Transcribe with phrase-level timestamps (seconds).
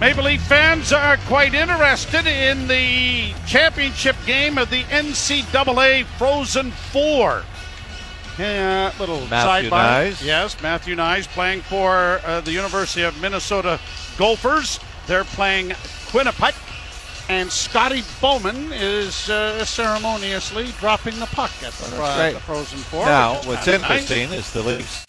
[0.00, 7.42] Maple Leaf fans are quite interested in the championship game of the NCAA Frozen Four.
[8.38, 9.70] Yeah, little Matthew.
[9.70, 10.24] Knies.
[10.24, 13.80] Yes, Matthew Knies playing for uh, the University of Minnesota
[14.16, 14.78] Gophers.
[15.08, 15.70] They're playing
[16.10, 16.54] Quinnipiac.
[17.28, 22.34] And Scotty Bowman is uh, ceremoniously dropping the puck at the, right.
[22.34, 23.04] the Frozen Four.
[23.04, 24.08] Now, what's kinda nice.
[24.08, 25.04] interesting is the Leafs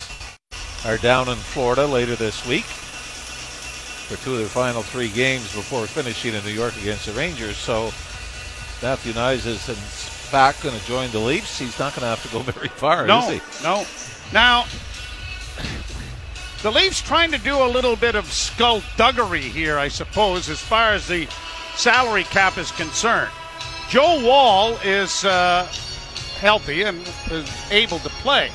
[0.83, 2.65] are down in Florida later this week
[4.09, 7.57] for two of their final three games before finishing in New York against the Rangers.
[7.57, 7.85] So
[8.81, 11.59] Matthew Knies is in fact going to join the Leafs.
[11.59, 13.63] He's not going to have to go very far, No, is he?
[13.63, 13.85] no.
[14.33, 14.65] Now,
[16.61, 20.91] the Leafs trying to do a little bit of skullduggery here, I suppose, as far
[20.93, 21.27] as the
[21.75, 23.31] salary cap is concerned.
[23.89, 25.65] Joe Woll is uh,
[26.39, 26.99] healthy and
[27.31, 28.51] is able to play,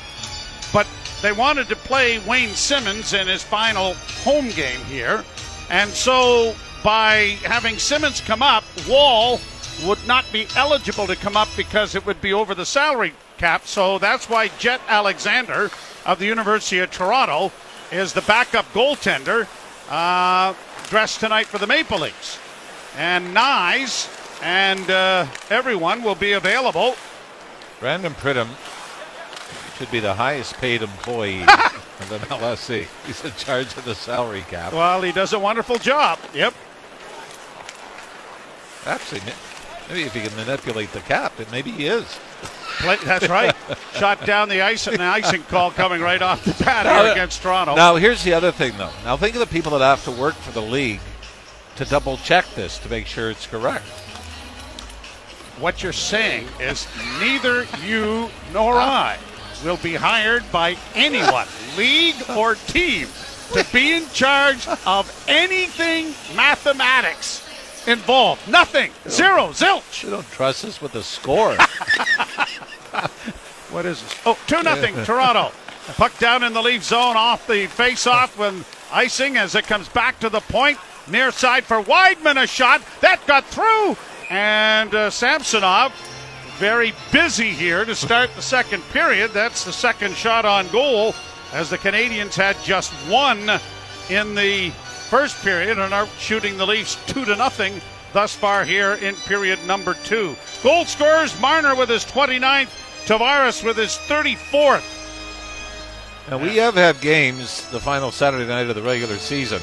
[0.71, 0.87] but
[1.21, 5.23] they wanted to play Wayne Simmonds in his final home game here,
[5.69, 9.39] and so by having Simmonds come up, Woll
[9.85, 13.65] would not be eligible to come up because it would be over the salary cap.
[13.65, 15.69] So that's why Jett Alexander
[16.05, 17.51] of the University of Toronto
[17.91, 19.47] is the backup goaltender
[19.89, 20.53] uh,
[20.89, 22.39] dressed tonight for the Maple Leafs.
[22.97, 24.09] And Knies
[24.41, 26.95] and uh, everyone will be available.
[27.79, 28.49] Brandon Pridham
[29.77, 31.43] should be the highest paid employee
[31.99, 32.87] of MLSE.
[33.05, 34.73] He's in charge of the salary cap.
[34.73, 36.19] Well, he does a wonderful job.
[36.33, 36.53] Yep.
[38.85, 39.21] Actually,
[39.87, 42.05] maybe if he can manipulate the cap, then maybe he is.
[42.79, 43.55] Play, that's right.
[43.93, 47.41] Shot down the ice and the icing call coming right off the bat here against
[47.41, 47.75] Toronto.
[47.75, 48.91] Now, here's the other thing, though.
[49.05, 50.99] Now, think of the people that have to work for the league
[51.77, 53.85] to double check this to make sure it's correct.
[55.59, 56.87] What you're saying is
[57.21, 59.17] neither you nor I
[59.63, 63.07] will be hired by anyone, league or team,
[63.53, 67.47] to be in charge of anything mathematics
[67.87, 68.47] involved.
[68.47, 68.91] Nothing.
[69.07, 69.49] Zero.
[69.49, 70.03] Zilch.
[70.03, 71.55] You don't trust us with the score.
[73.75, 74.15] What is this?
[74.25, 75.51] Oh, 2 nothing Toronto.
[75.97, 79.89] Puck down in the leaf zone off the face off with icing as it comes
[79.89, 80.77] back to the point.
[81.09, 82.81] Near side for Wideman, a shot.
[83.01, 83.97] That got through.
[84.29, 85.91] And uh, Samsonov
[86.55, 89.31] very busy here to start the second period.
[89.31, 91.13] That's the second shot on goal
[91.53, 93.59] as the Canadiens had just one
[94.09, 94.69] in the
[95.09, 97.81] first period and are shooting the Leafs two to nothing
[98.13, 100.35] thus far here in period number two.
[100.63, 102.69] Goal scorers Marner with his 29th,
[103.05, 104.83] Tavares with his 34th.
[106.29, 109.61] now, we have had games the final Saturday night of the regular season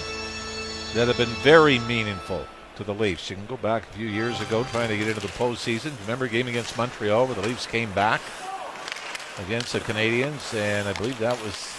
[0.95, 2.47] that have been very meaningful
[2.83, 3.31] to the Leafs.
[3.31, 5.93] You can go back a few years ago trying to get into the postseason.
[6.03, 8.21] Remember a game against Montreal where the Leafs came back
[9.39, 11.75] against the Canadiens, and I believe that was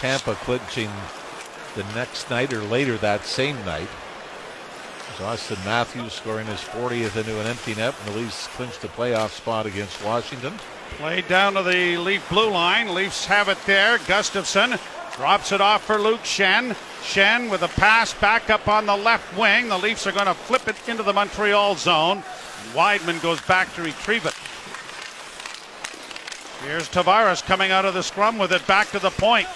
[0.00, 0.90] Tampa clinching
[1.74, 3.88] the next night or later that same night.
[3.88, 8.82] It was Auston Matthews scoring his 40th into an empty net, and the Leafs clinched
[8.82, 10.54] the playoff spot against Washington.
[10.98, 12.94] Played down to the Leaf blue line.
[12.94, 13.98] Leafs have it there.
[13.98, 14.78] Gustafsson
[15.16, 16.76] drops it off for Luke Schenn.
[17.02, 19.68] Schenn with a pass back up on the left wing.
[19.68, 22.22] The Leafs are going to flip it into the Montreal zone.
[22.72, 24.34] Wideman goes back to retrieve it.
[26.66, 29.46] Here's Tavares coming out of the scrum with it back to the point.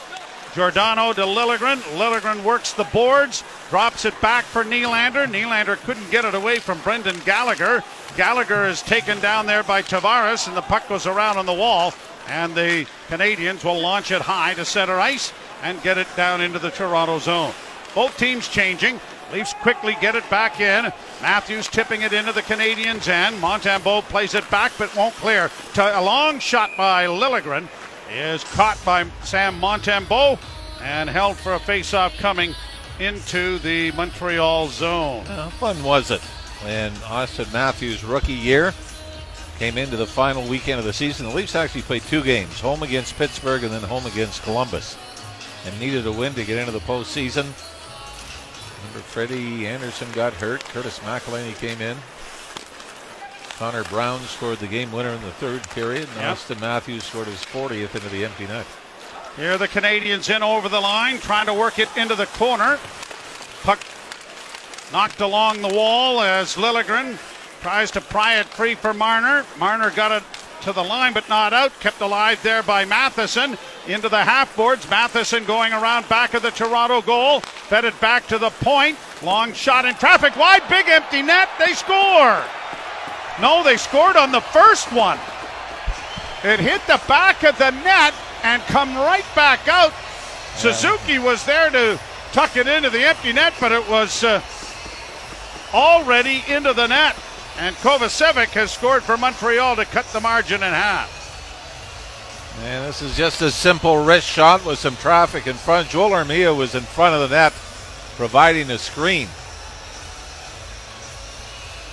[0.54, 1.78] Giordano to Liljegren.
[1.96, 5.26] Liljegren works the boards, drops it back for Nylander.
[5.26, 7.82] Nylander couldn't get it away from Brendan Gallagher.
[8.16, 11.94] Gallagher is taken down there by Tavares, and the puck goes around on the wall.
[12.28, 15.32] And the Canadiens will launch it high to center ice
[15.62, 17.53] and get it down into the Toronto zone.
[17.94, 19.00] Both teams changing.
[19.32, 20.93] Leafs quickly get it back in.
[21.22, 23.37] Matthews tipping it into the Canadiens' end.
[23.37, 25.50] Montembeault plays it back but won't clear.
[25.75, 27.69] To a long shot by Liljegren
[28.10, 30.38] is caught by Sam Montembeault
[30.82, 32.54] and held for a face-off coming
[32.98, 35.25] into the Montreal zone.
[35.27, 36.21] How fun was it
[36.62, 38.75] when Auston Matthews' rookie year
[39.59, 41.27] came into the final weekend of the season?
[41.27, 44.97] The Leafs actually played two games home against Pittsburgh and then home against Columbus
[45.66, 47.47] and needed a win to get into the postseason.
[48.78, 50.65] Remember, Freddie Andersen got hurt.
[50.65, 51.97] Curtis McElhinney came in.
[53.59, 56.09] Connor Brown scored the game winner in the third period.
[56.15, 56.36] And Yep.
[56.36, 58.66] Auston Matthews scored his 40th into the empty net.
[59.36, 62.78] Here the Canadiens in over the line, trying to work it into the corner.
[63.63, 63.80] Puck
[64.92, 67.18] knocked along the wall as Liljegren
[67.60, 69.45] tries to pry it free for Marner.
[69.59, 70.22] Marner got it
[70.63, 71.78] to the line but not out.
[71.80, 73.59] Kept alive there by Matheson.
[73.86, 74.88] Into the half boards.
[74.91, 77.41] Matheson going around back of the Toronto goal.
[77.41, 78.98] Fed it back to the point.
[79.22, 80.62] Long shot in traffic wide.
[80.68, 81.48] Big empty net.
[81.59, 82.42] They score.
[83.41, 85.18] No, they scored on the first one.
[86.44, 89.92] It hit the back of the net and come right back out.
[90.56, 91.98] Suzuki was there to
[92.32, 94.42] tuck it into the empty net, but it was uh,
[95.72, 97.16] already into the net.
[97.59, 101.19] And Kovacevic has scored for Montreal to cut the margin in half.
[102.58, 105.88] And this is just a simple wrist shot with some traffic in front.
[105.88, 107.52] Joel Armia was in front of the net,
[108.16, 109.28] providing a screen.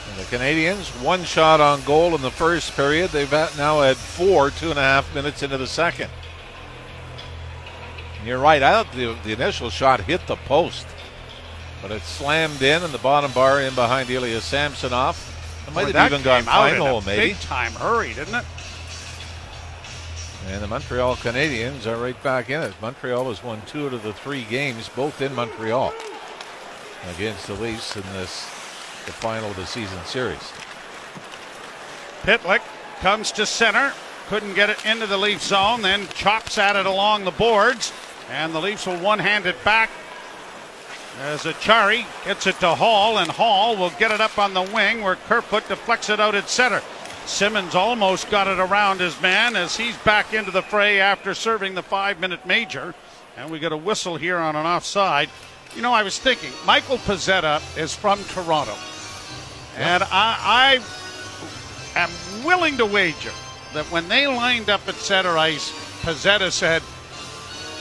[0.09, 3.11] And the Canadiens, one shot on goal in the first period.
[3.11, 6.09] They've now had four, two and a half minutes into the second.
[8.19, 8.61] And you're right.
[8.61, 10.85] I thought the, the initial shot hit the post,
[11.81, 15.23] but it slammed in, and the bottom bar in behind Ilya Samsonov.
[15.67, 17.33] It might Boy, have even gone final, maybe.
[17.33, 18.45] Big time hurry, didn't it?
[20.47, 22.73] And the Montreal Canadiens are right back in it.
[22.81, 25.93] Montreal has won two out of the three games, both in Montreal,
[27.15, 28.45] against the Leafs in this
[29.05, 30.51] the final of the season series.
[32.23, 32.61] Pitlick
[32.99, 33.93] comes to center,
[34.27, 37.93] couldn't get it into the Leaf zone, then chops at it along the boards,
[38.29, 39.89] and the Leafs will one-hand it back
[41.21, 45.01] as Acciari gets it to Holl, and Holl will get it up on the wing
[45.01, 46.81] where Kerfoot deflects it out at center.
[47.27, 51.75] Simmonds almost got it around his man as he's back into the fray after serving
[51.75, 52.95] the five minute major.
[53.35, 55.29] And we get a whistle here on an offside.
[55.75, 58.75] You know, I was thinking, Michael Pezzetta is from Toronto.
[59.77, 60.79] And I,
[61.95, 62.09] I am
[62.45, 63.33] willing to wager
[63.73, 65.71] that when they lined up at center ice,
[66.01, 66.81] Pezzetta said,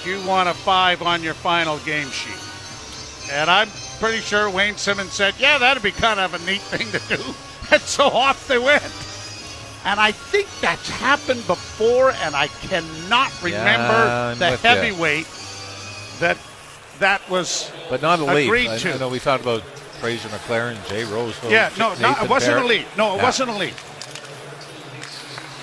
[0.04, 3.32] you want a five on your final game sheet?
[3.32, 6.90] And I'm pretty sure Wayne Simmonds said, Yeah, that'd be kind of a neat thing
[6.92, 7.22] to do.
[7.68, 8.84] And so off they went.
[9.86, 15.28] And I think that's happened before, and I cannot remember Yeah, the heavyweight
[16.18, 16.36] that
[16.98, 17.70] that was.
[17.88, 18.46] But not elite.
[18.48, 18.94] Agreed I, to.
[18.94, 19.62] I know we talked about
[20.00, 21.36] Fraser McLaren, Jay Rose.
[21.48, 22.64] Yeah, no, no, it wasn't Barrett.
[22.64, 22.86] elite.
[22.96, 23.22] No, it Yeah.
[23.22, 23.74] wasn't elite.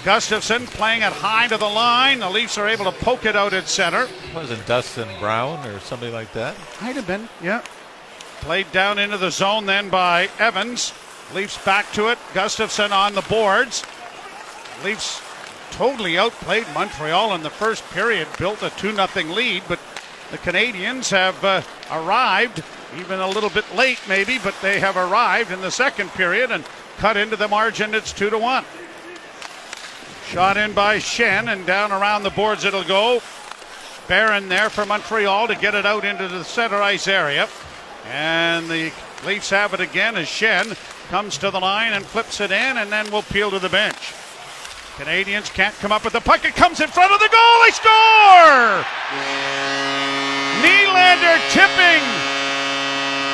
[0.06, 2.20] Gustafsson playing it high to the line.
[2.20, 4.08] The Leafs are able to poke it out at center.
[4.34, 6.56] Wasn't Dustin Brown or somebody like that?
[6.82, 7.62] Might have been, yeah.
[8.42, 10.94] Played down into the zone then by Evans.
[11.34, 12.18] Leafs back to it.
[12.34, 13.84] Gustafsson on the boards.
[14.84, 15.22] Leafs
[15.72, 19.80] totally outplayed Montreal in the first period, built a 2 0 lead, but
[20.30, 22.64] the Canadiens have uh, arrived,
[23.00, 26.66] even a little bit late maybe, but they have arrived in the second period and
[26.98, 27.96] cut into the margin.
[27.96, 28.66] It's 2 to 1.
[30.28, 33.22] Shot in by Schenn, and down around the boards it'll go.
[34.08, 37.48] Barron there for Montreal to get it out into the center ice area.
[38.12, 38.92] And the
[39.26, 40.76] Leafs have it again as Schenn
[41.10, 44.14] comes to the line and flips it in, and then will peel to the bench.
[44.98, 46.46] Canadiens can't come up with the puck.
[46.46, 47.64] It comes in front of the goal.
[47.66, 48.86] They score!
[50.62, 52.04] Nylander tipping.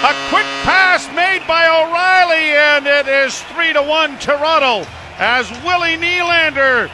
[0.01, 5.97] A quick pass made by O'Reilly, and it is 3 to 1 Toronto as Willie
[5.97, 6.89] Nylander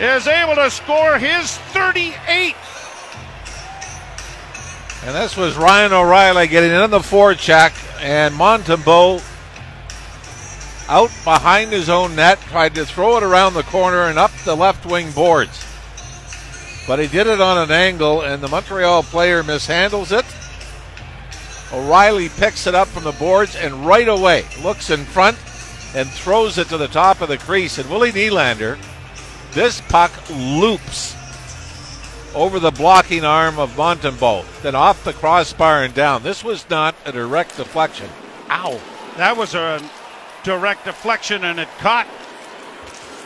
[0.00, 2.56] is able to score his 38th.
[5.06, 7.72] And this was Ryan O'Reilly getting in on the forecheck,
[8.02, 9.22] and Montembeault
[10.88, 14.56] out behind his own net, tried to throw it around the corner and up the
[14.56, 15.64] left wing boards.
[16.86, 20.24] But he did it on an angle, and the Montreal player mishandles it.
[21.70, 25.36] O'Reilly picks it up from the boards and right away looks in front
[25.94, 27.76] and throws it to the top of the crease.
[27.76, 28.78] And Willie Nylander,
[29.52, 31.14] this puck loops
[32.34, 36.22] over the blocking arm of Montembeault, then off the crossbar and down.
[36.22, 38.08] This was not a direct deflection.
[38.48, 38.80] Ow.
[39.16, 39.82] That was a
[40.42, 42.06] direct deflection, and it caught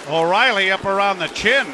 [0.09, 1.67] O'Reilly up around the chin.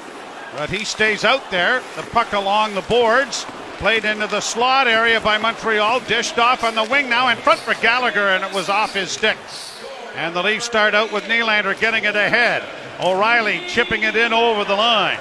[0.57, 1.83] But he stays out there.
[1.97, 3.47] The puck along the boards.
[3.78, 6.00] Played into the slot area by Montreal.
[6.00, 9.11] Dished off on the wing now in front for Gallagher, and it was off his
[9.11, 9.37] stick.
[10.16, 12.64] And the Leafs start out with Nylander getting it ahead.
[13.00, 15.18] O'Reilly chipping it in over the line.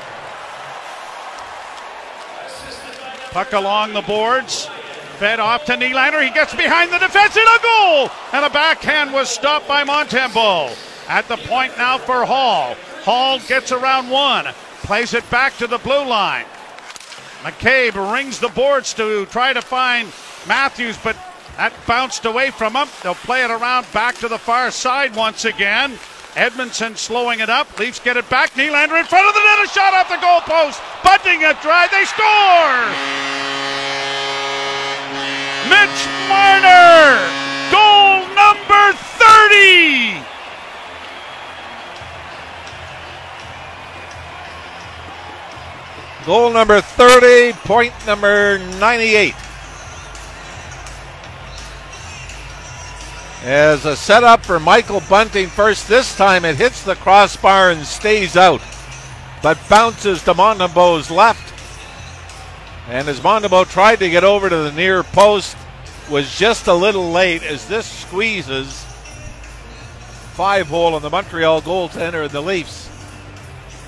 [3.31, 4.67] Puck along the boards.
[5.17, 6.23] Fed off to Nylander.
[6.23, 8.11] He gets behind the defense and a goal.
[8.33, 10.77] And a backhand was stopped by Montembeault.
[11.07, 12.75] At the point now for Holl.
[13.01, 14.45] Holl gets around one.
[14.83, 16.45] Plays it back to the blue line.
[17.41, 20.11] McCabe rings the boards to try to find
[20.47, 21.15] Matthews, but
[21.55, 22.87] that bounced away from him.
[23.01, 25.97] They'll play it around back to the far side once again.
[26.35, 27.79] Edmundson slowing it up.
[27.79, 28.51] Leafs get it back.
[28.51, 29.65] Nylander in front of the net.
[29.65, 30.79] A shot off the goalpost.
[31.03, 31.89] Bunting a drive.
[31.89, 33.36] They score!
[36.27, 37.19] Marner!
[37.71, 40.23] Goal number 30!
[46.25, 49.33] Goal number 30, point number 98.
[53.43, 55.87] As a setup for Michael Bunting first.
[55.87, 58.61] This time it hits the crossbar and stays out,
[59.41, 61.53] but bounces to Montembeault's left.
[62.89, 65.55] And as Montembeault tried to get over to the near post,
[66.09, 68.83] was just a little late as this squeezes
[70.33, 72.87] five hole on the Montreal goaltender and the Leafs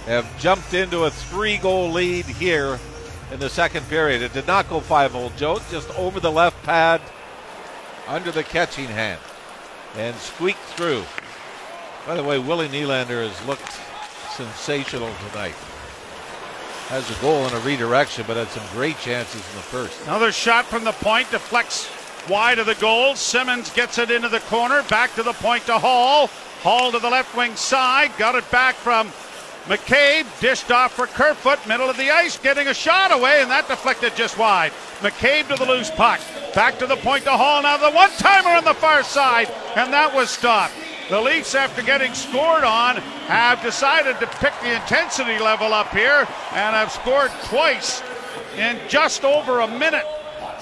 [0.06, 2.80] have jumped into a three goal lead here
[3.32, 4.22] in the second period.
[4.22, 7.02] It did not go five hole, Joe, just over the left pad
[8.08, 9.20] under the catching hand
[9.96, 11.04] and squeaked through.
[12.08, 13.80] By the way, Willie Nylander has looked
[14.32, 15.56] sensational tonight.
[16.88, 20.02] Has a goal and a redirection, but had some great chances in the first.
[20.04, 21.88] Another shot from the point deflects
[22.30, 23.16] wide of the goal.
[23.16, 26.28] Simmonds gets it into the corner, back to the point to Holl.
[26.62, 29.08] Holl to the left wing side, got it back from
[29.66, 33.68] McCabe, dished off for Kerfoot, middle of the ice, getting a shot away, and that
[33.68, 34.72] deflected just wide.
[35.00, 36.20] McCabe to the loose puck,
[36.54, 37.64] back to the point to Holl.
[37.64, 40.74] Now the one timer on the far side, and that was stopped.
[41.10, 46.28] The Leafs, after getting scored on, have decided to pick the intensity level up here
[46.52, 48.04] and have scored twice
[48.56, 50.06] in just over a minute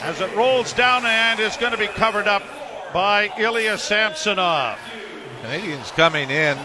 [0.01, 2.43] as it rolls down and is going to be covered up
[2.93, 4.79] by Ilya Samsonov.
[5.41, 6.57] Canadiens coming in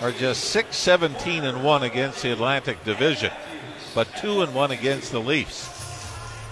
[0.00, 3.30] are just 6 17 and 1 against the Atlantic Division,
[3.94, 5.70] but 2 and 1 against the Leafs.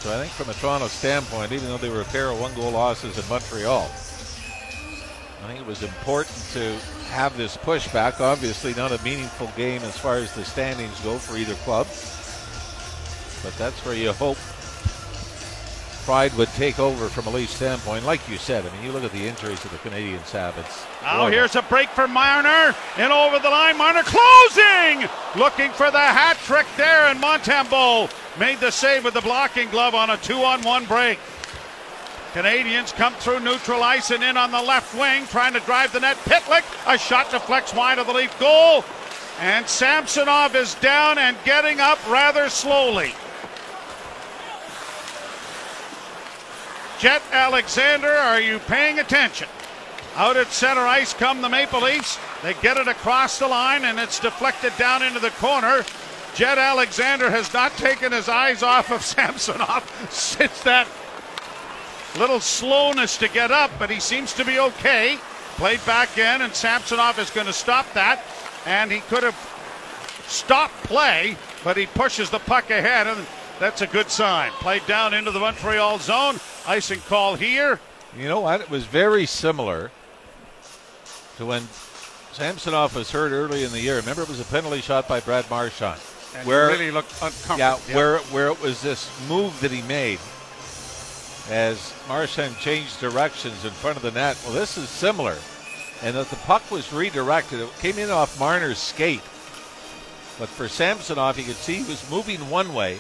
[0.01, 2.55] So I think from a Toronto standpoint, even though they were a pair of one
[2.55, 3.89] goal losses in Montreal,
[5.43, 6.77] I think it was important to
[7.11, 8.21] have this pushback.
[8.21, 11.87] Obviously, not a meaningful game as far as the standings go for either club.
[13.45, 14.39] But that's where you hope
[16.03, 18.05] pride would take over from a Leaf standpoint.
[18.05, 20.57] Like you said, I mean, you look at the injuries that the Canadiens have.
[20.59, 23.79] It's now here's a break for Marner and over the line.
[23.79, 29.21] Marner closing, looking for the hat trick there, and Montembeault made the save with the
[29.21, 31.19] blocking glove on a two-on-one break.
[32.33, 36.01] Canadiens come through neutral ice and in on the left wing, trying to drive the
[36.01, 36.17] net.
[36.19, 38.85] Pitlick, a shot deflects wide of the Leaf goal.
[39.41, 43.15] And Samsonov is down and getting up rather slowly.
[47.03, 49.49] Jett Alexander, are you paying attention?
[50.15, 52.17] Out at center ice come the Maple Leafs.
[52.45, 55.85] They get it across the line and it's deflected down into the corner.
[56.37, 60.87] Jett Alexander has not taken his eyes off of Samsonov since that
[62.19, 65.19] Little slowness to get up, but he seems to be okay.
[65.57, 68.23] Played back in, and Samsonov is going to stop that.
[68.67, 69.35] And he could have
[70.29, 73.27] stopped play, but he pushes the puck ahead, and
[73.63, 74.51] that's a good sign.
[74.53, 76.41] Played down into the Montreal zone.
[76.67, 77.79] Icing call here.
[78.19, 78.61] You know what?
[78.61, 79.91] It was very similar
[81.37, 81.63] to when
[82.33, 83.97] Samsonov was hurt early in the year.
[83.97, 86.01] Remember, it was a penalty shot by Brad Marchand.
[86.37, 87.59] And where really looked uncomfortable.
[87.59, 90.19] Yeah, yeah, where where it was this move that he made
[91.51, 94.39] as Marchand changed directions in front of the net.
[94.45, 95.37] Well, this is similar,
[96.03, 97.61] and that the puck was redirected.
[97.61, 99.21] It came in off Marner's skate,
[100.39, 102.99] but for Samsonov, you could see he was moving one way,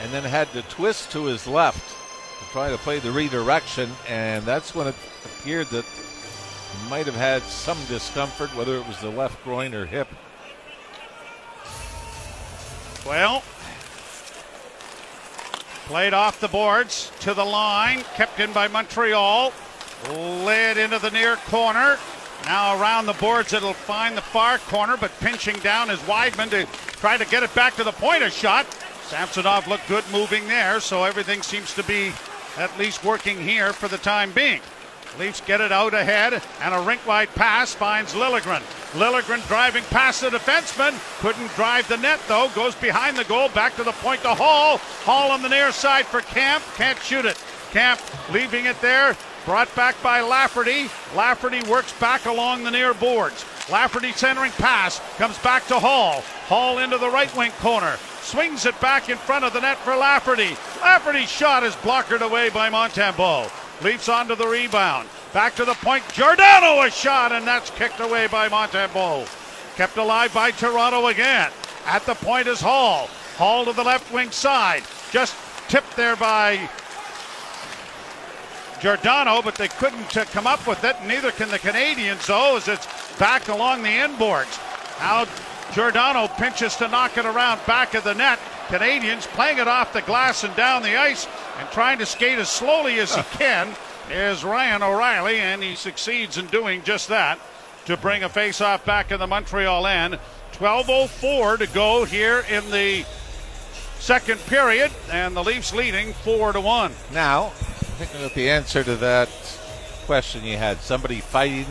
[0.00, 1.96] and then had to twist to his left
[2.40, 7.16] to try to play the redirection, and that's when it appeared that he might have
[7.16, 10.08] had some discomfort, whether it was the left groin or hip.
[13.06, 13.42] Well,
[15.88, 19.54] Played off the boards to the line, kept in by Montreal.
[20.10, 21.96] Led into the near corner.
[22.44, 26.66] Now around the boards, it'll find the far corner, but pinching down is Wideman to
[26.98, 28.66] try to get it back to the point of shot.
[29.08, 32.12] Samsonov looked good moving there, so everything seems to be
[32.58, 34.60] at least working here for the time being.
[35.18, 38.60] Leafs get it out ahead, and a rink wide pass finds Liljegren.
[38.92, 40.92] Liljegren driving past the defenseman.
[41.20, 42.50] Couldn't drive the net, though.
[42.54, 44.76] Goes behind the goal, back to the point to Holl.
[44.76, 46.76] Holl on the near side for Kampf.
[46.76, 47.42] Can't shoot it.
[47.70, 49.16] Kampf leaving it there.
[49.46, 50.90] Brought back by Lafferty.
[51.16, 53.46] Lafferty works back along the near boards.
[53.70, 55.00] Lafferty centering pass.
[55.16, 56.20] Comes back to Holl.
[56.48, 57.96] Holl into the right wing corner.
[58.28, 60.54] Swings it back in front of the net for Lafferty.
[60.82, 63.50] Lafferty's shot is blockered away by Montembeault.
[63.82, 65.08] Leafs onto the rebound.
[65.32, 66.04] Back to the point.
[66.12, 69.74] Giordano a shot, and that's kicked away by Montembeault.
[69.76, 71.50] Kept alive by Toronto again.
[71.86, 73.08] At the point is Holl.
[73.38, 74.82] Holl to the left wing side.
[75.10, 75.34] Just
[75.68, 76.68] tipped there by
[78.78, 80.96] Giordano, but they couldn't uh, come up with it.
[81.06, 82.86] Neither can the Canadiens, though, as it's
[83.18, 84.60] back along the inboards.
[85.00, 85.24] Now
[85.72, 88.38] Giordano pinches to knock it around back of the net.
[88.68, 91.26] Canadiens playing it off the glass and down the ice
[91.58, 93.74] and trying to skate as slowly as he can
[94.10, 97.38] is Ryan O'Reilly, and he succeeds in doing just that
[97.86, 100.18] to bring a face-off back in the Montreal end.
[100.52, 103.04] 12:04 to go here in the
[103.98, 106.94] second period, and the Leafs leading four to one.
[107.12, 107.50] Now,
[107.98, 109.28] thinking of the answer to that
[110.06, 111.66] question you had, somebody fighting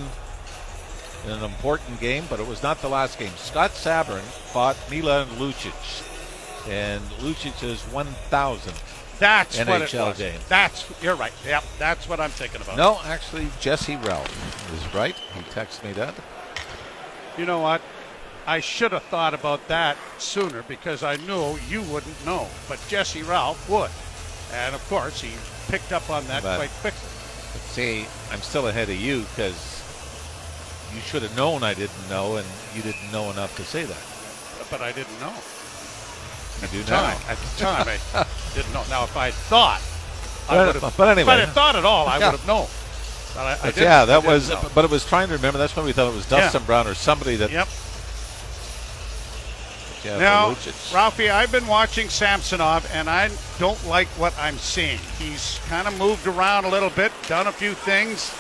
[1.28, 3.32] in an important game, but it was not the last game.
[3.36, 5.74] Scott Sabourin fought Milan Lucic,
[6.70, 8.74] and Lucic's 1,000
[9.20, 10.18] That's what it NHL was.
[10.18, 10.40] game.
[10.48, 11.32] That's you're right.
[11.46, 12.78] Yep, that's what I'm thinking about.
[12.78, 15.16] No, actually, Jesse Ralph is right.
[15.16, 16.14] He texted me that.
[17.38, 17.82] You know what?
[18.46, 23.22] I should have thought about that sooner because I knew you wouldn't know, but Jesse
[23.24, 23.92] Ralph would.
[24.54, 25.32] And of course, he
[25.70, 27.10] picked up on that But- quite quickly.
[27.72, 29.77] See, I'm still ahead of you because
[30.94, 34.68] you should have known I didn't know, and you didn't know enough to say that.
[34.72, 35.34] But I didn't know.
[36.62, 37.18] You do Time.
[37.20, 37.32] now.
[37.32, 38.26] At the time, I
[38.56, 38.84] didn't know.
[38.90, 39.82] Now, if I had thought,
[40.50, 40.98] I would have.
[40.98, 41.22] but anyway.
[41.34, 42.32] if I had thought at all, I Yeah.
[42.32, 42.68] would have known.
[43.36, 44.50] But I, I But yeah, that didn't was.
[44.50, 44.70] know.
[44.74, 45.60] But it was trying to remember.
[45.60, 47.52] That's when we thought it was Dustin Brown or somebody that.
[47.52, 47.68] Yep.
[50.04, 50.56] Yeah, Now.
[50.94, 53.30] Ralphie, I've been watching Samsonov, and I
[53.60, 55.00] don't like what I'm seeing.
[55.20, 58.32] He's kind of moved around a little bit, done a few things,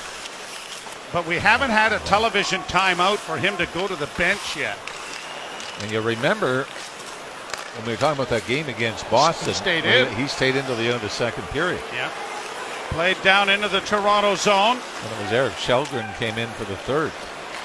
[1.13, 4.77] but we haven't had a television timeout for him to go to the bench yet.
[5.81, 6.63] And you remember
[7.75, 10.13] when we were talking about that game against Boston, stayed in.
[10.15, 11.81] He stayed into the end of the second period.
[11.93, 12.11] Yeah.
[12.89, 14.77] Played down into the Toronto zone.
[14.77, 17.11] And it was Eric Källgren came in for the third.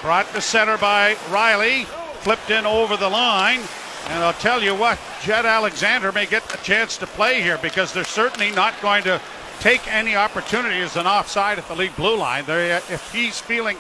[0.03, 1.85] Brought to center by Riley.
[2.21, 3.61] Flipped in over the line.
[4.09, 7.93] And I'll tell you what, Jett Alexander may get a chance to play here because
[7.93, 9.21] they're certainly not going to
[9.63, 12.45] take any opportunity as an offside at the league blue line.
[12.45, 13.77] They're, if he's feeling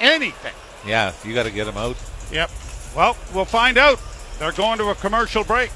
[0.00, 0.52] anything.
[0.84, 1.96] Yeah, you got to get him out.
[2.32, 2.50] Yep.
[2.96, 4.00] Well, we'll find out.
[4.40, 5.70] They're going to a commercial break.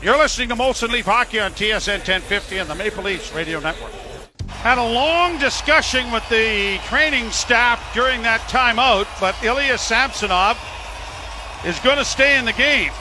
[0.00, 3.90] You're listening to Molson Leaf Hockey on TSN 1050 and the Maple Leafs Radio Network.
[4.48, 10.56] Had a long discussion with the training staff during that timeout, but Ilya Samsonov
[11.66, 12.92] is going to stay in the game.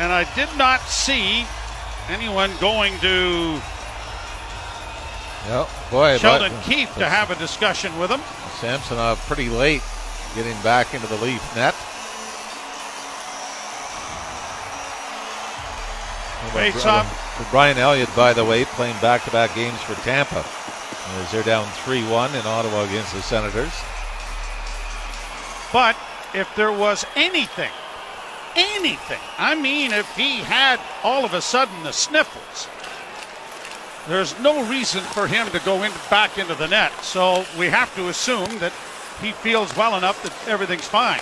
[0.00, 1.44] And I did not see
[2.08, 3.60] anyone going to.
[5.90, 8.22] Boy, Sheldon but- Keefe to have a discussion with him.
[8.60, 9.82] Samsonov pretty late
[10.34, 11.74] getting back into the Leaf net.
[16.54, 17.36] Face off.
[17.36, 20.42] for Brian Elliott, by the way, playing back-to-back games for Tampa.
[21.18, 23.72] As they're down 3-1 in Ottawa against the Senators.
[25.72, 25.94] But
[26.32, 27.70] if there was anything,
[28.56, 32.68] anything, I mean, if he had all of a sudden the sniffles,
[34.08, 36.92] there's no reason for him to go in, back into the net.
[37.02, 38.72] So we have to assume that
[39.20, 41.20] he feels well enough that everything's fine.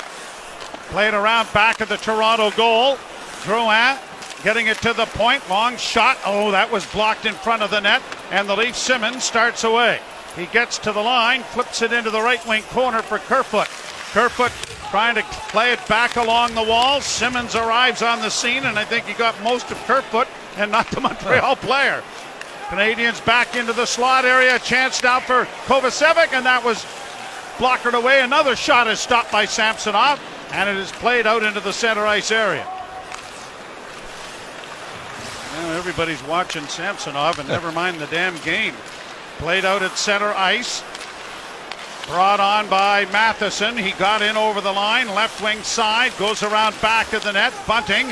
[0.90, 2.96] Played around back of the Toronto goal.
[3.42, 3.98] Drouin
[4.42, 5.48] getting it to the point.
[5.50, 6.18] Long shot.
[6.24, 8.02] Oh, that was blocked in front of the net.
[8.30, 10.00] And the Leaf Simmonds starts away.
[10.36, 13.68] He gets to the line, flips it into the right wing corner for Kerfoot.
[14.18, 14.50] Kerfoot
[14.90, 17.00] trying to play it back along the wall.
[17.00, 20.26] Simmonds arrives on the scene, and I think he got most of Kerfoot
[20.57, 22.02] and not the Montreal player.
[22.66, 24.59] Canadiens back into the slot area.
[24.59, 26.85] Chance now for Kovacevic, and that was
[27.59, 28.20] blockered away.
[28.20, 32.33] Another shot is stopped by Samsonov, and it is played out into the center ice
[32.33, 32.66] area.
[35.52, 38.74] Now everybody's watching Samsonov, and never mind the damn game.
[39.38, 40.83] Played out at center ice.
[42.08, 43.76] Brought on by Matheson.
[43.76, 47.52] He got in over the line, left wing side, goes around back of the net.
[47.66, 48.08] Bunting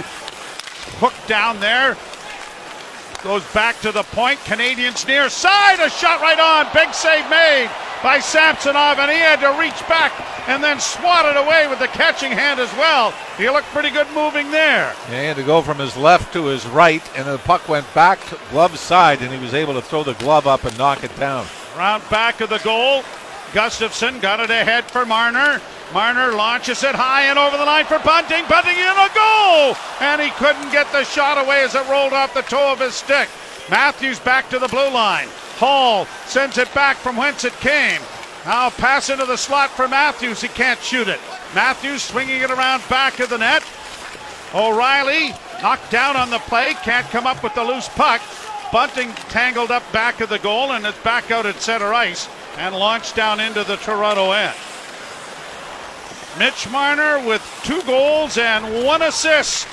[1.00, 1.96] hooked down there.
[3.22, 4.38] Goes back to the point.
[4.40, 5.80] Canadiens near side.
[5.80, 6.72] A shot right on.
[6.74, 7.70] Big save made
[8.02, 10.12] by Samsonov, and he had to reach back
[10.48, 13.12] and then swat it away with the catching hand as well.
[13.38, 14.94] He looked pretty good moving there.
[15.10, 17.92] Yeah, he had to go from his left to his right, and the puck went
[17.94, 21.02] back to glove side, and he was able to throw the glove up and knock
[21.02, 21.46] it down.
[21.76, 23.02] Round back of the goal.
[23.56, 25.62] Gustafsson got it ahead for Marner.
[25.94, 28.44] Marner launches it high and over the line for Bunting.
[28.50, 29.74] Bunting in a goal!
[29.98, 32.94] And he couldn't get the shot away as it rolled off the toe of his
[32.94, 33.30] stick.
[33.70, 35.28] Matthews back to the blue line.
[35.56, 38.02] Holl sends it back from whence it came.
[38.44, 40.42] Now pass into the slot for Matthews.
[40.42, 41.20] He can't shoot it.
[41.54, 43.64] Matthews swinging it around back of the net.
[44.52, 45.30] O'Reilly
[45.62, 46.74] knocked down on the play.
[46.82, 48.20] Can't come up with the loose puck.
[48.70, 52.74] Bunting tangled up back of the goal and it's back out at center ice and
[52.74, 54.56] launched down into the Toronto end.
[56.38, 59.66] Mitch Marner with two goals and one assist.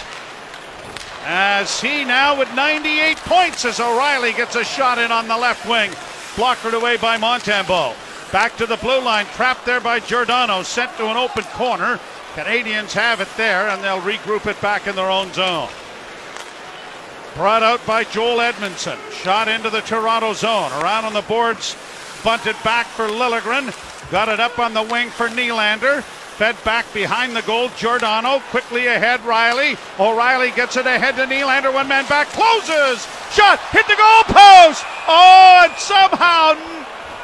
[1.25, 5.67] As he now with 98 points as O'Reilly gets a shot in on the left
[5.67, 5.91] wing.
[6.35, 7.95] Blockered away by Montembeault.
[8.31, 11.99] Back to the blue line, trapped there by Giordano, sent to an open corner.
[12.33, 15.69] Canadiens have it there and they'll regroup it back in their own zone.
[17.35, 18.97] Brought out by Joel Edmundson.
[19.11, 20.71] Shot into the Toronto zone.
[20.71, 21.75] Around on the boards.
[22.23, 23.73] Bunted back for Liljegren.
[24.09, 26.03] Got it up on the wing for Nylander.
[26.03, 27.69] Fed back behind the goal.
[27.77, 29.23] Giordano quickly ahead.
[29.25, 29.75] Riley.
[29.99, 31.73] O'Reilly gets it ahead to Nylander.
[31.73, 32.27] One man back.
[32.29, 33.05] Closes.
[33.31, 33.59] Shot.
[33.71, 34.85] Hit the goal post.
[35.07, 36.55] Oh, and somehow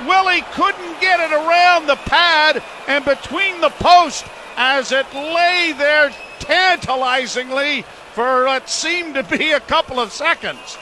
[0.07, 4.25] Willie couldn't get it around the pad and between the post
[4.57, 7.83] as it lay there tantalizingly
[8.13, 10.77] for what seemed to be a couple of seconds.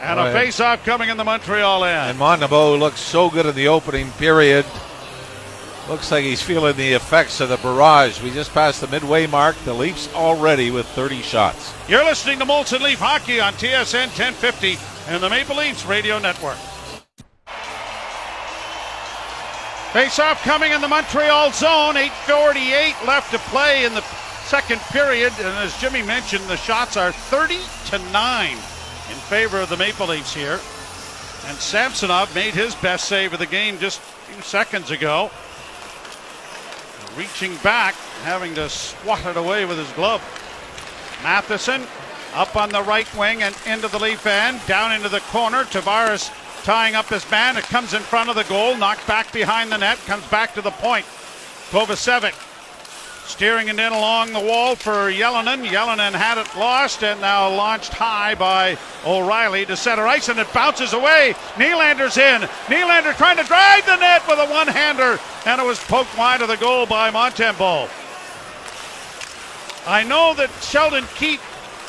[0.00, 2.10] And a face-off coming in the Montreal end.
[2.10, 4.66] And Montembeault looks so good in the opening period.
[5.88, 8.22] Looks like he's feeling the effects of the barrage.
[8.22, 9.56] We just passed the midway mark.
[9.64, 11.74] The Leafs already with 30 shots.
[11.88, 14.78] You're listening to Molson Leaf Hockey on TSN 1050
[15.08, 16.56] and the Maple Leafs Radio Network.
[19.92, 21.96] Face-off coming in the Montreal zone.
[21.96, 24.02] 8:48 left to play in the
[24.46, 28.58] second period, and as Jimmy mentioned, the shots are 30 to nine
[29.10, 30.60] in favor of the Maple Leafs here.
[31.46, 35.30] And Samsonov made his best save of the game just a few seconds ago.
[37.16, 40.22] Reaching back, having to swat it away with his glove.
[41.22, 41.86] Matheson
[42.34, 45.64] up on the right wing and into the Leaf end, down into the corner.
[45.64, 46.32] Tavares
[46.64, 47.56] tying up his man.
[47.56, 50.62] It comes in front of the goal, knocked back behind the net, comes back to
[50.62, 51.04] the point.
[51.70, 52.34] Kovacevic
[53.26, 55.66] Steering it in along the wall for Ylönen.
[55.66, 60.52] Ylönen had it lost and now launched high by O'Reilly to center ice and it
[60.52, 61.34] bounces away.
[61.54, 62.42] Nylander's in.
[62.66, 66.48] Nylander trying to drive the net with a one-hander and it was poked wide of
[66.48, 67.88] the goal by Montembeault.
[69.86, 71.42] I know that Sheldon Keefe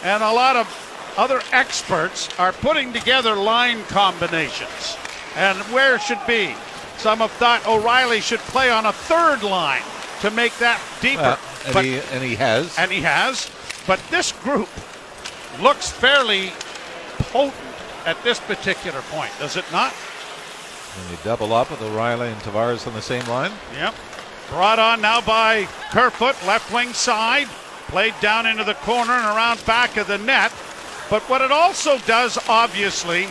[0.03, 4.97] and a lot of other experts are putting together line combinations
[5.35, 6.55] and where should be.
[6.97, 9.83] Some have thought O'Reilly should play on a third line
[10.25, 11.21] to make that deeper.
[11.21, 12.75] Uh, and, but, he, and he has.
[12.79, 13.49] And he has.
[13.85, 14.69] But this group
[15.61, 16.51] looks fairly
[17.17, 17.53] potent
[18.07, 19.93] at this particular point, does it not?
[20.99, 23.51] And you double up with O'Reilly and Tavares on the same line?
[23.73, 23.93] Yep.
[24.49, 27.47] Brought on now by Kerfoot, left wing side.
[27.87, 30.51] Played down into the corner and around back of the net.
[31.09, 33.27] But what it also does, obviously,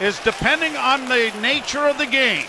[0.00, 2.46] is depending on the nature of the game,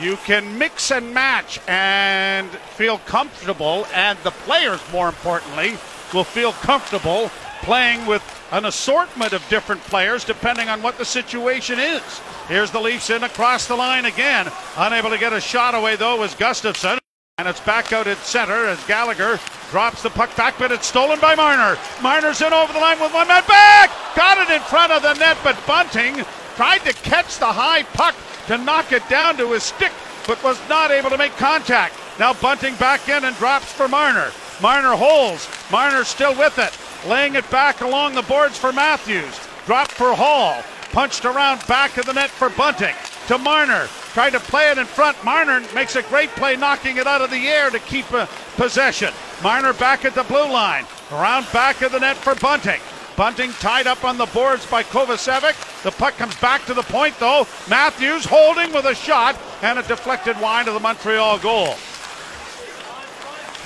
[0.00, 5.76] you can mix and match and feel comfortable, and the players, more importantly,
[6.14, 7.30] will feel comfortable
[7.62, 8.22] playing with
[8.52, 12.02] an assortment of different players depending on what the situation is.
[12.48, 14.50] Here's the Leafs in across the line again.
[14.76, 16.98] Unable to get a shot away, though, was Gustafsson.
[17.36, 19.38] And it's back out at center as Gallagher
[19.70, 21.78] drops the puck back, but it's stolen by Marner.
[22.02, 23.90] Marner's in over the line with one man back.
[24.16, 26.24] Got it in front of the net, but Bunting
[26.58, 28.16] tried to catch the high puck
[28.48, 29.92] to knock it down to his stick,
[30.26, 31.94] but was not able to make contact.
[32.18, 34.32] Now Bunting back in and drops for Marner.
[34.60, 35.48] Marner holds.
[35.70, 36.76] Marner still with it.
[37.08, 39.38] Laying it back along the boards for Matthews.
[39.66, 40.60] Drop for Holl.
[40.90, 42.96] Punched around back of the net for Bunting.
[43.28, 43.86] To Marner.
[44.12, 45.22] Tried to play it in front.
[45.24, 49.14] Marner makes a great play knocking it out of the air to keep a possession.
[49.44, 50.86] Marner back at the blue line.
[51.12, 52.80] Around back of the net for Bunting.
[53.18, 55.82] Bunting tied up on the boards by Kovacevic.
[55.82, 57.48] The puck comes back to the point, though.
[57.68, 61.74] Matthews holding with a shot and a deflected wide of the Montreal goal.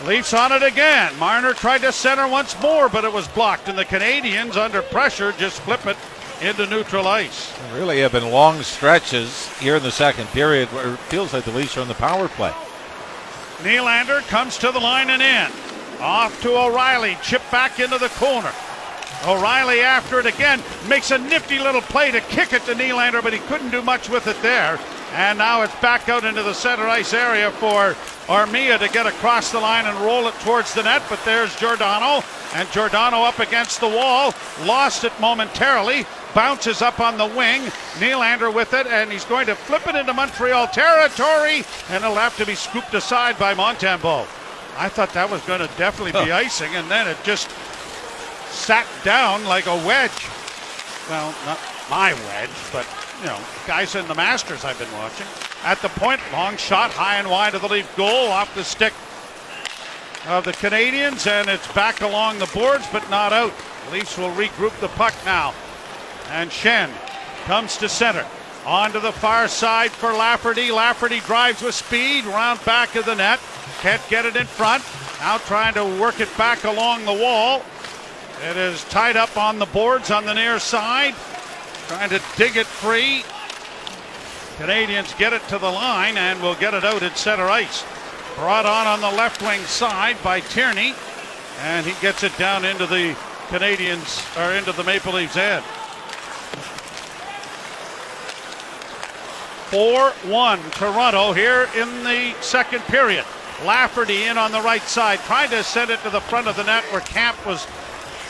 [0.07, 1.17] Leafs on it again.
[1.19, 5.33] Marner tried to center once more, but it was blocked, and the Canadiens, under pressure,
[5.33, 5.99] just flip it
[6.41, 7.53] into neutral ice.
[7.59, 11.45] There really have been long stretches here in the second period where it feels like
[11.45, 12.55] the Leafs are on the power play.
[13.59, 15.53] Nylander comes to the line and in.
[16.01, 17.19] Off to O'Reilly.
[17.23, 18.51] Chip back into the corner.
[19.25, 23.33] O'Reilly after it again makes a nifty little play to kick it to Nylander, but
[23.33, 24.79] he couldn't do much with it there.
[25.15, 27.95] And now it's back out into the center ice area for
[28.27, 31.03] Armia to get across the line and roll it towards the net.
[31.09, 37.19] But there's Giordano, and Giordano up against the wall, lost it momentarily, bounces up on
[37.19, 37.61] the wing.
[37.99, 42.37] Nylander with it, and he's going to flip it into Montreal territory, and it'll have
[42.39, 44.27] to be scooped aside by Montembeault.
[44.79, 47.51] I thought that was going to definitely be icing, and then it just
[48.53, 50.29] sat down like a wedge.
[51.09, 51.59] Well, not
[51.91, 52.87] my wedge, but,
[53.21, 55.27] you know, guys in the Masters I've been watching.
[55.65, 58.93] At the point, long shot high and wide of the Leaf goal off the stick
[60.27, 63.53] of the Canadiens, and it's back along the boards, but not out.
[63.91, 65.55] Leafs will regroup the puck now.
[66.31, 66.91] And Schenn
[67.45, 68.27] comes to center.
[68.65, 70.71] On to the far side for Lafferty.
[70.71, 73.41] Lafferty drives with speed, round back of the net.
[73.81, 74.85] Can't get it in front.
[75.19, 77.63] Now trying to work it back along the wall.
[78.43, 81.15] It is tied up on the boards on the near side.
[81.87, 83.23] Trying to dig it free.
[84.59, 87.85] Canadiens get it to the line and will get it out at center ice.
[88.35, 90.93] Brought on on the left wing side by Tierney.
[91.61, 95.65] And he gets it down into the Canadiens, or into the Maple Leafs end.
[99.71, 103.25] 4 1 Toronto here in the second period.
[103.65, 106.65] Lafferty in on the right side, trying to send it to the front of the
[106.65, 107.67] net where Kampf was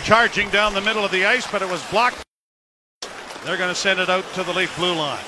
[0.03, 2.23] charging down the middle of the ice, but it was blocked.
[3.45, 5.23] They're going to send it out to the Leaf blue line.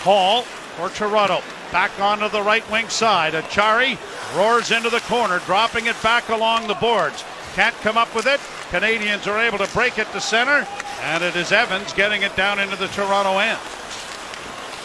[0.00, 1.42] Holl for Toronto.
[1.72, 3.32] Back onto the right wing side.
[3.34, 3.98] Acciari
[4.36, 7.24] roars into the corner, dropping it back along the boards.
[7.54, 8.40] Can't come up with it.
[8.70, 10.66] Canadiens are able to break it to center,
[11.02, 13.58] and it is Evans getting it down into the Toronto end.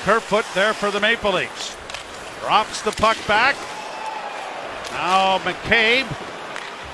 [0.04, 1.76] Kerfoot there for the Maple Leafs.
[2.42, 3.56] Drops the puck back.
[4.92, 6.06] Now McCabe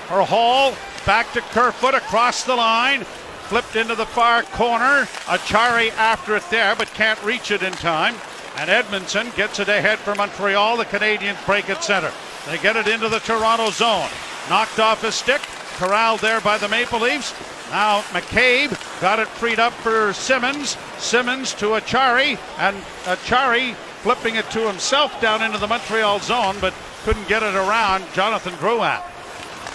[0.08, 0.74] for Holl.
[1.06, 3.04] Back to Kerfoot across the line.
[3.44, 5.06] Flipped into the far corner.
[5.26, 8.16] Acciari after it there, but can't reach it in time.
[8.56, 10.76] And Edmundson gets it ahead for Montreal.
[10.76, 12.10] The Canadiens break it center.
[12.46, 14.08] They get it into the Toronto zone.
[14.50, 15.40] Knocked off his stick.
[15.76, 17.32] Corralled there by the Maple Leafs.
[17.70, 20.76] Now McCabe got it freed up for Simmonds.
[20.98, 22.36] Simmonds to Acciari.
[22.58, 27.54] And Acciari flipping it to himself down into the Montreal zone, but couldn't get it
[27.54, 29.00] around Jonathan Drouin.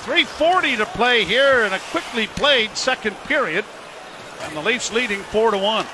[0.04, 3.64] 340 to play here in a quickly played second period.
[4.42, 5.86] And the Leafs leading 4 to 1.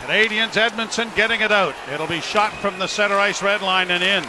[0.00, 1.74] Canadiens, Edmundson getting it out.
[1.92, 4.24] It'll be shot from the center ice red line and in.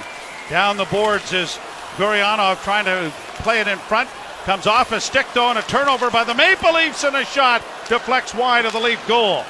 [0.49, 1.57] Down the boards is
[1.95, 3.11] Gurianov trying to
[3.41, 4.09] play it in front.
[4.45, 7.63] Comes off a stick though and a turnover by the Maple Leafs and a shot
[7.87, 9.43] deflects wide of the Leaf goal.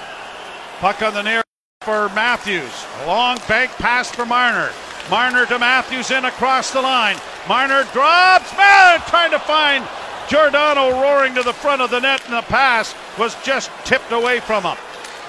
[0.80, 1.44] Puck on the near
[1.82, 2.86] for Matthews.
[3.04, 4.72] A long bank pass for Marner.
[5.10, 7.18] Marner to Matthews in across the line.
[7.48, 8.56] Marner drops.
[8.56, 9.88] Man, trying to find
[10.30, 14.40] Giordano roaring to the front of the net, and the pass was just tipped away
[14.40, 14.78] from him.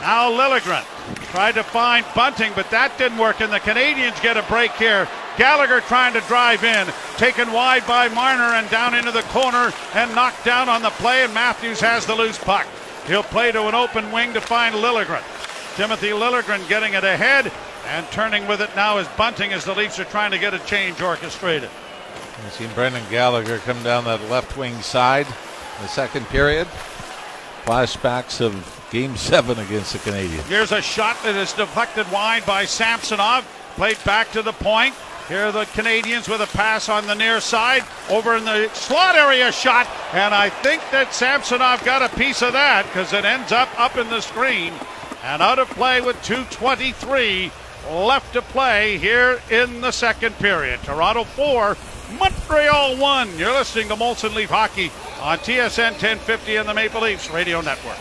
[0.01, 0.85] Now Liljegren
[1.31, 5.09] tried to find Bunting, but that didn't work, and the Canadiens get a break here.
[5.39, 10.15] Gallagher trying to drive in, taken wide by Marner and down into the corner and
[10.15, 12.67] knocked down on the play, and Matthews has the loose puck.
[13.07, 15.23] He'll play to an open wing to find Liljegren.
[15.77, 17.51] Timothy Liljegren getting it ahead
[17.87, 20.59] and turning with it now is Bunting as the Leafs are trying to get a
[20.61, 21.71] change orchestrated.
[22.43, 26.67] We've seen Brendan Gallagher come down that left wing side in the second period.
[27.65, 30.47] Flashbacks of game seven against the Canadiens.
[30.47, 33.47] Here's a shot that is deflected wide by Samsonov.
[33.77, 34.95] Played back to the point.
[35.29, 37.85] Here are the Canadiens with a pass on the near side.
[38.11, 39.87] Over in the slot area shot.
[40.13, 43.97] And I think that Samsonov got a piece of that because it ends up up
[43.97, 44.75] in the screen
[45.23, 47.51] and out of play with 2.23
[47.91, 50.81] left to play here in the second period.
[50.83, 51.77] Toronto 4,
[52.19, 53.39] Montreal 1.
[53.39, 54.91] You're listening to Molson Leaf Hockey
[55.21, 57.99] on TSN 1050 and the Maple Leafs Radio Network.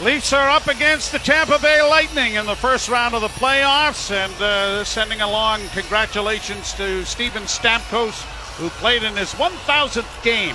[0.00, 4.10] Leafs are up against the Tampa Bay Lightning in the first round of the playoffs,
[4.10, 8.22] and uh, sending along congratulations to Steven Stamkos,
[8.58, 10.54] who played in his 1,000th game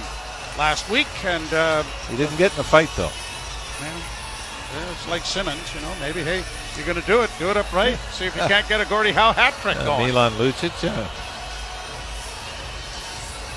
[0.59, 1.07] last week.
[1.25, 3.09] And uh, he didn't get in a fight, though.
[4.73, 5.93] Yeah, it's like Simmonds, you know.
[5.99, 6.43] Maybe, hey,
[6.75, 7.29] you're going to do it.
[7.39, 7.97] Do it upright.
[8.11, 10.07] See if you can't get a Gordie Howe hat trick uh, going.
[10.07, 11.09] Milan Lucic, yeah.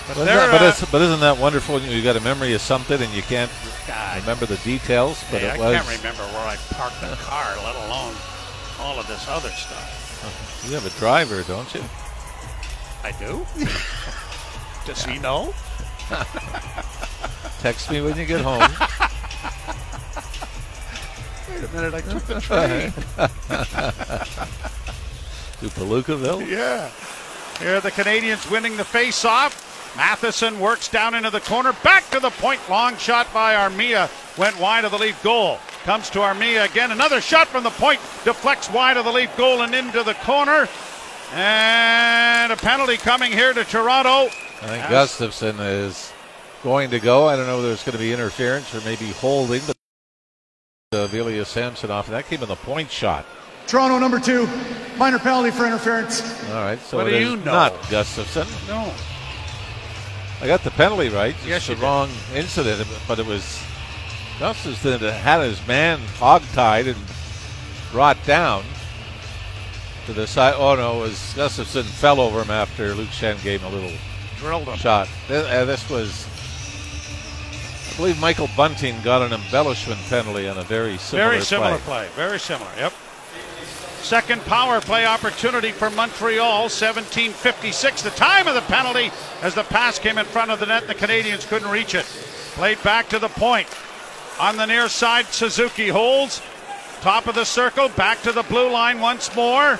[0.06, 1.80] But, but, that, but, uh, but, isn't that wonderful?
[1.80, 3.50] You got a memory of something and you can't
[3.86, 5.24] God, remember the details.
[5.30, 5.76] But hey, it I was.
[5.76, 8.14] can't remember where I parked the car, let alone
[8.80, 10.64] all of this other stuff.
[10.66, 11.82] You have a driver, don't you?
[13.02, 13.46] I do.
[14.86, 15.54] Does he know?
[17.60, 18.60] Text me when you get home.
[21.48, 22.90] Wait a minute, I took the train.
[25.60, 26.48] to Palookaville?
[26.48, 26.90] Yeah.
[27.58, 29.72] Here are the Canadiens winning the face-off.
[29.96, 32.60] Matheson works down into the corner, back to the point.
[32.68, 35.58] Long shot by Armia went wide of the Leaf goal.
[35.84, 36.90] Comes to Armia again.
[36.90, 40.68] Another shot from the point deflects wide of the Leaf goal and into the corner.
[41.32, 44.26] And a penalty coming here to Toronto.
[44.62, 46.12] I think As Gustafsson is
[46.62, 47.28] going to go.
[47.28, 49.76] I don't know whether it's going to be interference or maybe holding, but
[50.94, 52.08] uh, Velia Samsonov.
[52.10, 53.26] That came in the point shot.
[53.66, 54.46] Toronto number two,
[54.96, 56.22] minor penalty for interference.
[56.50, 57.44] All right, so what it do is you know?
[57.52, 58.46] not Gustafsson.
[58.68, 58.92] No.
[60.42, 61.34] I got the penalty right.
[61.34, 61.82] It's yes, the did.
[61.82, 63.62] wrong incident, but it was
[64.38, 66.98] Gustafsson that had his man hog-tied and
[67.90, 68.64] brought down
[70.06, 70.54] to the side.
[70.58, 73.96] Oh no, it was Gustafsson fell over him after Luke Schenn gave him a little
[74.38, 74.76] Drilled him.
[74.76, 75.08] shot.
[75.28, 76.26] This, uh, this was,
[77.94, 82.08] I believe, Michael Bunting got an embellishment penalty on a very similar Very similar play.
[82.08, 82.08] play.
[82.16, 82.68] Very similar.
[82.76, 82.92] Yep.
[84.02, 88.02] Second power play opportunity for Montreal, 17:56.
[88.02, 90.90] The time of the penalty as the pass came in front of the net, and
[90.90, 92.04] the Canadiens couldn't reach it.
[92.56, 93.68] Played back to the point.
[94.40, 96.42] On the near side, Suzuki holds.
[97.00, 99.78] Top of the circle, back to the blue line once more.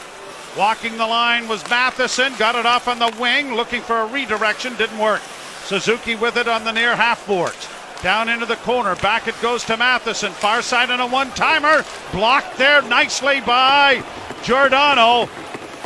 [0.57, 2.33] Walking the line was Matheson.
[2.37, 4.77] Got it off on the wing, looking for a redirection.
[4.77, 5.20] Didn't work.
[5.64, 7.66] Suzuki with it on the near half boards.
[8.05, 8.95] Down into the corner.
[8.97, 10.31] Back it goes to Matheson.
[10.31, 11.83] Far side on a one timer.
[12.12, 14.05] Blocked there nicely by
[14.43, 15.27] Giordano.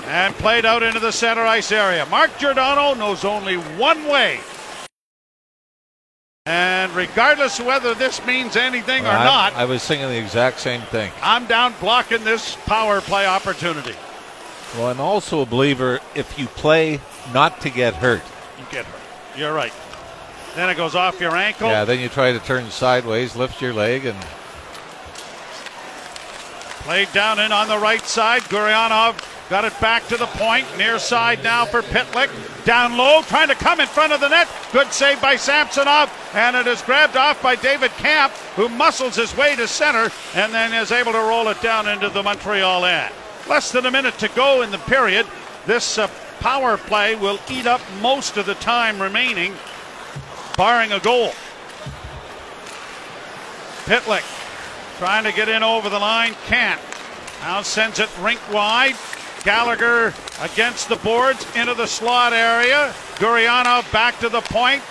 [0.06, 2.04] And played out into the center ice area.
[2.06, 4.40] Mark Giordano knows only one way
[6.44, 10.80] And regardless whether this means anything or I, not, I was thinking the exact same
[10.80, 11.12] thing.
[11.22, 13.94] I'm down blocking this power play opportunity.
[14.74, 17.00] Well, I'm also a believer if you play
[17.32, 18.22] not to get hurt.
[18.58, 19.38] You get hurt.
[19.38, 19.72] You're right.
[20.54, 21.68] Then it goes off your ankle.
[21.68, 24.16] Yeah, then you try to turn sideways, lift your leg, and
[26.88, 28.40] Played down in on the right side.
[28.44, 30.66] Gurianov got it back to the point.
[30.78, 32.30] Near side now for Pitlick.
[32.64, 34.48] Down low, trying to come in front of the net.
[34.72, 36.10] Good save by Samsonov.
[36.32, 40.54] And it is grabbed off by David Kampf, who muscles his way to center and
[40.54, 43.12] then is able to roll it down into the Montreal end.
[43.46, 45.26] Less than a minute to go in the period.
[45.66, 46.08] This uh,
[46.40, 49.52] power play will eat up most of the time remaining,
[50.58, 51.30] barring a goal.
[53.84, 54.24] Pitlick
[54.98, 56.80] trying to get in over the line, can't.
[57.42, 58.96] Now sends it rink wide.
[59.44, 62.92] Gallagher against the boards into the slot area.
[63.14, 64.82] Gurianov back to the point.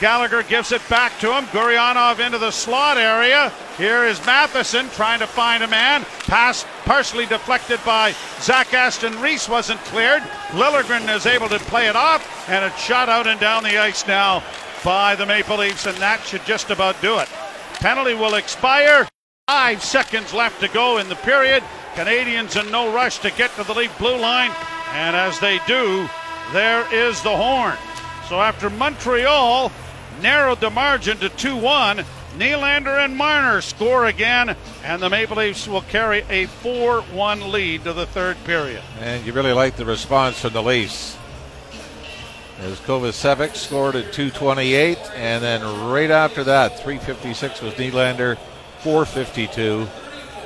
[0.00, 1.44] Gallagher gives it back to him.
[1.48, 3.52] Gurianov into the slot area.
[3.76, 6.06] Here is Matheson trying to find a man.
[6.20, 10.22] Pass partially deflected by Zach Aston Reese wasn't cleared.
[10.52, 14.06] Liljegren is able to play it off, and it's shot out and down the ice
[14.06, 14.42] now
[14.84, 17.28] by the Maple Leafs, and that should just about do it.
[17.74, 19.06] Penalty will expire.
[19.46, 21.62] Five seconds left to go in the period.
[21.94, 24.52] Canadiens in no rush to get to the lead blue line,
[24.92, 26.08] and as they do,
[26.52, 27.76] there is the horn.
[28.28, 29.72] So after Montreal
[30.22, 32.04] narrowed the margin to 2 1,
[32.38, 37.84] Nylander and Marner score again, and the Maple Leafs will carry a 4 1 lead
[37.84, 38.82] to the third period.
[39.00, 41.16] and you really like the response from the Leafs.
[42.60, 48.36] As Kovacevic scored at 228, and then right after that, 356 was Nylander,
[48.80, 49.88] 452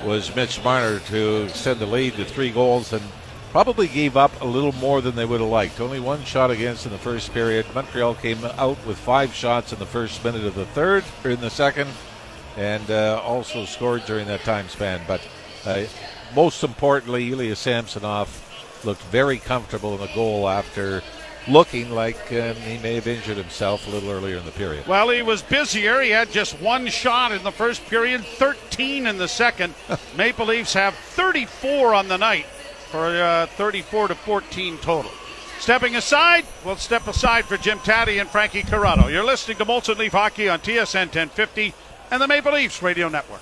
[0.07, 3.03] was Mitch Marner to extend the lead to three goals and
[3.51, 5.81] probably gave up a little more than they would have liked.
[5.81, 7.67] Only one shot against in the first period.
[7.75, 11.41] Montreal came out with five shots in the first minute of the third, or in
[11.41, 11.91] the second,
[12.57, 15.01] and uh, also scored during that time span.
[15.09, 15.21] But
[15.67, 15.85] uh,
[16.33, 21.03] most importantly, Ilya Samsonov looked very comfortable in the goal after
[21.49, 24.87] looking like um, he may have injured himself a little earlier in the period.
[24.87, 26.01] Well, he was busier.
[26.01, 29.75] He had just one shot in the first period, 13 in the second.
[30.17, 32.47] Maple Leafs have 34 on the night
[32.91, 35.11] for uh, 34 to 14 total.
[35.59, 39.09] Stepping aside, we'll step aside for Jim Tatti and Frankie Corrado.
[39.09, 41.73] You're listening to Molson Leaf Hockey on TSN 1050
[42.11, 43.41] and the Maple Leafs Radio Network.